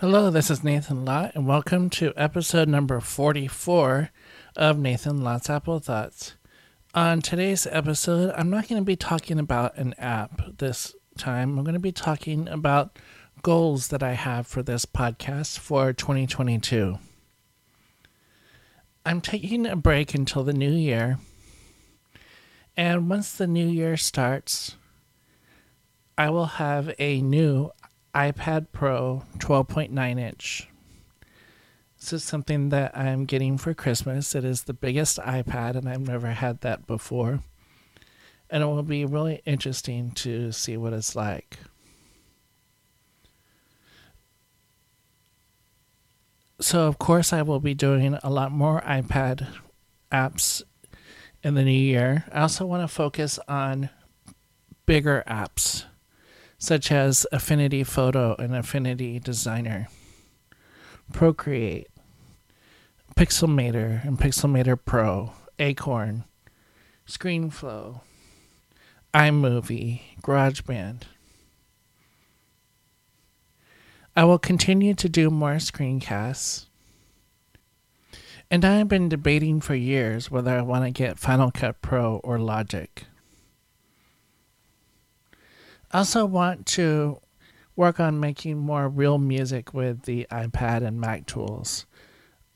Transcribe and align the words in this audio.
Hello, 0.00 0.28
this 0.28 0.50
is 0.50 0.62
Nathan 0.62 1.06
Lott, 1.06 1.32
and 1.34 1.46
welcome 1.46 1.88
to 1.88 2.12
episode 2.18 2.68
number 2.68 3.00
44 3.00 4.10
of 4.54 4.78
Nathan 4.78 5.24
Lott's 5.24 5.48
Apple 5.48 5.78
Thoughts. 5.78 6.34
On 6.92 7.22
today's 7.22 7.66
episode, 7.70 8.30
I'm 8.36 8.50
not 8.50 8.68
going 8.68 8.78
to 8.78 8.84
be 8.84 8.94
talking 8.94 9.38
about 9.38 9.78
an 9.78 9.94
app 9.94 10.58
this 10.58 10.94
time. 11.16 11.56
I'm 11.56 11.64
going 11.64 11.72
to 11.72 11.80
be 11.80 11.92
talking 11.92 12.46
about 12.46 12.98
goals 13.40 13.88
that 13.88 14.02
I 14.02 14.12
have 14.12 14.46
for 14.46 14.62
this 14.62 14.84
podcast 14.84 15.60
for 15.60 15.94
2022. 15.94 16.98
I'm 19.06 19.22
taking 19.22 19.64
a 19.64 19.76
break 19.76 20.14
until 20.14 20.44
the 20.44 20.52
new 20.52 20.72
year, 20.72 21.20
and 22.76 23.08
once 23.08 23.32
the 23.32 23.46
new 23.46 23.66
year 23.66 23.96
starts, 23.96 24.76
I 26.18 26.28
will 26.28 26.44
have 26.44 26.94
a 26.98 27.22
new 27.22 27.70
iPad 28.16 28.68
Pro 28.72 29.24
12.9 29.36 30.18
inch. 30.18 30.70
This 32.00 32.14
is 32.14 32.24
something 32.24 32.70
that 32.70 32.96
I'm 32.96 33.26
getting 33.26 33.58
for 33.58 33.74
Christmas. 33.74 34.34
It 34.34 34.42
is 34.42 34.62
the 34.62 34.72
biggest 34.72 35.18
iPad, 35.18 35.76
and 35.76 35.86
I've 35.86 36.00
never 36.00 36.28
had 36.28 36.62
that 36.62 36.86
before. 36.86 37.40
And 38.48 38.62
it 38.62 38.66
will 38.66 38.82
be 38.82 39.04
really 39.04 39.42
interesting 39.44 40.12
to 40.12 40.50
see 40.50 40.78
what 40.78 40.94
it's 40.94 41.14
like. 41.14 41.58
So, 46.58 46.86
of 46.86 46.98
course, 46.98 47.34
I 47.34 47.42
will 47.42 47.60
be 47.60 47.74
doing 47.74 48.18
a 48.22 48.30
lot 48.30 48.50
more 48.50 48.80
iPad 48.80 49.46
apps 50.10 50.62
in 51.42 51.52
the 51.52 51.64
new 51.64 51.70
year. 51.70 52.24
I 52.32 52.40
also 52.40 52.64
want 52.64 52.82
to 52.82 52.88
focus 52.88 53.38
on 53.46 53.90
bigger 54.86 55.22
apps 55.26 55.84
such 56.66 56.90
as 56.90 57.24
Affinity 57.30 57.84
Photo 57.84 58.34
and 58.40 58.52
Affinity 58.52 59.20
Designer, 59.20 59.86
Procreate, 61.12 61.86
Pixelmator 63.14 64.04
and 64.04 64.18
Pixelmator 64.18 64.76
Pro, 64.84 65.32
Acorn, 65.60 66.24
ScreenFlow, 67.06 68.00
iMovie, 69.14 70.00
GarageBand. 70.22 71.02
I 74.16 74.24
will 74.24 74.40
continue 74.40 74.94
to 74.94 75.08
do 75.08 75.30
more 75.30 75.56
screencasts. 75.56 76.66
And 78.50 78.64
I 78.64 78.78
have 78.78 78.88
been 78.88 79.08
debating 79.08 79.60
for 79.60 79.76
years 79.76 80.32
whether 80.32 80.50
I 80.50 80.62
want 80.62 80.84
to 80.84 80.90
get 80.90 81.16
Final 81.16 81.52
Cut 81.52 81.80
Pro 81.80 82.16
or 82.24 82.40
Logic. 82.40 83.04
Also 85.92 86.26
want 86.26 86.66
to 86.66 87.20
work 87.76 88.00
on 88.00 88.20
making 88.20 88.58
more 88.58 88.88
real 88.88 89.18
music 89.18 89.72
with 89.74 90.02
the 90.02 90.26
iPad 90.30 90.84
and 90.84 91.00
Mac 91.00 91.26
tools. 91.26 91.86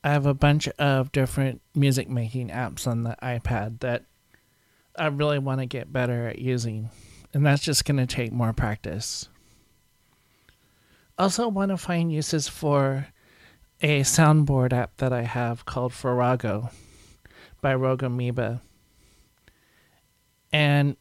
I 0.03 0.11
have 0.11 0.27
a 0.27 0.35
bunch 0.35 0.67
of 0.79 1.13
different 1.13 1.61
music 1.75 2.09
making 2.09 2.49
apps 2.49 2.87
on 2.87 3.03
the 3.03 3.17
iPad 3.23 3.81
that 3.81 4.05
I 4.97 5.07
really 5.07 5.39
want 5.39 5.61
to 5.61 5.67
get 5.67 5.93
better 5.93 6.29
at 6.29 6.39
using, 6.39 6.91
and 7.35 7.45
that's 7.45 7.63
just 7.63 7.85
going 7.85 7.99
to 7.99 8.07
take 8.07 8.33
more 8.33 8.53
practice. 8.53 9.29
Also, 11.19 11.49
want 11.49 11.71
to 11.71 11.77
find 11.77 12.11
uses 12.11 12.49
for 12.49 13.09
a 13.83 14.01
soundboard 14.01 14.73
app 14.73 14.97
that 14.97 15.13
I 15.13 15.23
have 15.23 15.67
called 15.67 15.93
Farrago 15.93 16.71
by 17.61 17.75
Rogue 17.75 18.03
Amoeba. 18.03 18.63
And 20.51 20.97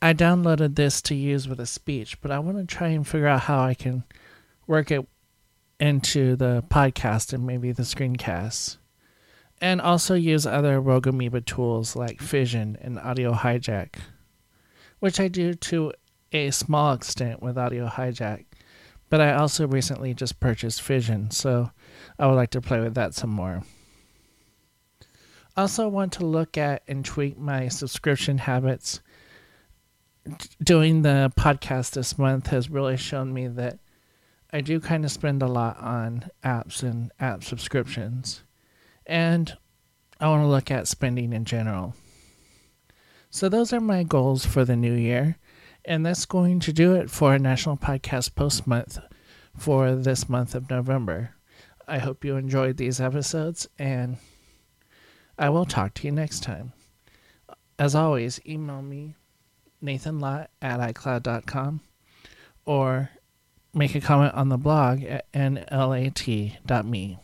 I 0.00 0.14
downloaded 0.14 0.76
this 0.76 1.02
to 1.02 1.14
use 1.14 1.48
with 1.48 1.58
a 1.58 1.66
speech, 1.66 2.20
but 2.20 2.30
I 2.30 2.38
want 2.38 2.58
to 2.58 2.64
try 2.64 2.88
and 2.88 3.06
figure 3.06 3.26
out 3.26 3.42
how 3.42 3.60
I 3.60 3.74
can 3.74 4.04
work 4.66 4.92
it 4.92 5.06
into 5.80 6.36
the 6.36 6.64
podcast 6.68 7.32
and 7.32 7.44
maybe 7.44 7.72
the 7.72 7.82
screencasts. 7.82 8.76
And 9.60 9.80
also 9.80 10.14
use 10.14 10.46
other 10.46 10.80
Rogue 10.80 11.08
Amoeba 11.08 11.40
tools 11.40 11.96
like 11.96 12.20
Fission 12.20 12.78
and 12.80 12.96
Audio 13.00 13.32
Hijack, 13.32 13.96
which 15.00 15.18
I 15.18 15.26
do 15.26 15.54
to 15.54 15.92
a 16.30 16.52
small 16.52 16.92
extent 16.92 17.42
with 17.42 17.58
Audio 17.58 17.88
Hijack. 17.88 18.44
But 19.10 19.20
I 19.20 19.32
also 19.32 19.66
recently 19.66 20.14
just 20.14 20.38
purchased 20.38 20.80
Fission, 20.80 21.32
so 21.32 21.72
I 22.20 22.26
would 22.26 22.34
like 22.34 22.50
to 22.50 22.60
play 22.60 22.78
with 22.78 22.94
that 22.94 23.14
some 23.14 23.30
more. 23.30 23.62
Also, 25.56 25.88
want 25.88 26.12
to 26.12 26.26
look 26.26 26.56
at 26.56 26.84
and 26.86 27.04
tweak 27.04 27.36
my 27.36 27.66
subscription 27.66 28.38
habits 28.38 29.00
doing 30.62 31.02
the 31.02 31.32
podcast 31.36 31.92
this 31.92 32.18
month 32.18 32.48
has 32.48 32.70
really 32.70 32.96
shown 32.96 33.32
me 33.32 33.48
that 33.48 33.78
I 34.52 34.60
do 34.60 34.80
kind 34.80 35.04
of 35.04 35.10
spend 35.10 35.42
a 35.42 35.46
lot 35.46 35.78
on 35.78 36.30
apps 36.42 36.82
and 36.82 37.12
app 37.20 37.44
subscriptions. 37.44 38.42
And 39.06 39.56
I 40.20 40.28
want 40.28 40.42
to 40.42 40.48
look 40.48 40.70
at 40.70 40.88
spending 40.88 41.32
in 41.32 41.44
general. 41.44 41.94
So, 43.30 43.48
those 43.48 43.72
are 43.72 43.80
my 43.80 44.04
goals 44.04 44.46
for 44.46 44.64
the 44.64 44.76
new 44.76 44.94
year. 44.94 45.36
And 45.84 46.04
that's 46.04 46.26
going 46.26 46.60
to 46.60 46.72
do 46.72 46.94
it 46.94 47.10
for 47.10 47.38
National 47.38 47.76
Podcast 47.76 48.34
Post 48.34 48.66
Month 48.66 48.98
for 49.56 49.94
this 49.94 50.28
month 50.28 50.54
of 50.54 50.68
November. 50.68 51.34
I 51.86 51.98
hope 51.98 52.24
you 52.24 52.36
enjoyed 52.36 52.76
these 52.76 53.00
episodes, 53.00 53.66
and 53.78 54.18
I 55.38 55.48
will 55.48 55.64
talk 55.64 55.94
to 55.94 56.06
you 56.06 56.12
next 56.12 56.42
time. 56.42 56.72
As 57.78 57.94
always, 57.94 58.40
email 58.46 58.82
me 58.82 59.14
nathanlott 59.82 60.48
at 60.60 60.80
icloud.com 60.80 61.80
or 62.64 63.10
make 63.74 63.94
a 63.94 64.00
comment 64.00 64.34
on 64.34 64.48
the 64.48 64.58
blog 64.58 65.02
at 65.04 65.30
nlat.me. 65.32 67.18